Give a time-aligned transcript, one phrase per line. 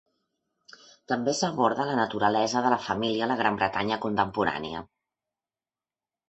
[1.11, 4.83] També s'aborda la naturalesa de la família a la Gran Bretanya contemporània.